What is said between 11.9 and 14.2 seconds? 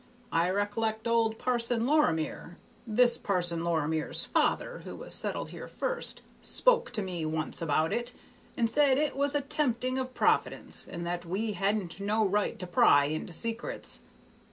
no right to pry into secrets.